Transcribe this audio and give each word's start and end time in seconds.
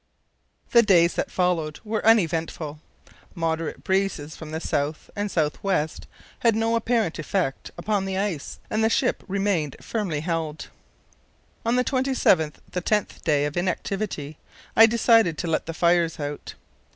The 0.71 0.81
days 0.81 1.13
that 1.13 1.29
followed 1.29 1.79
were 1.83 2.03
uneventful. 2.03 2.79
Moderate 3.35 3.83
breezes 3.83 4.35
from 4.35 4.49
the 4.49 4.57
east 4.57 5.11
and 5.15 5.29
south 5.29 5.63
west 5.63 6.07
had 6.39 6.55
no 6.55 6.75
apparent 6.75 7.19
effect 7.19 7.69
upon 7.77 8.05
the 8.05 8.17
ice, 8.17 8.57
and 8.71 8.83
the 8.83 8.89
ship 8.89 9.21
remained 9.27 9.75
firmly 9.79 10.21
held. 10.21 10.69
On 11.63 11.75
the 11.75 11.83
27th, 11.83 12.55
the 12.71 12.81
tenth 12.81 13.23
day 13.23 13.45
of 13.45 13.55
inactivity, 13.55 14.39
I 14.75 14.87
decided 14.87 15.37
to 15.37 15.47
let 15.47 15.67
the 15.67 15.73
fires 15.75 16.19
out. 16.19 16.55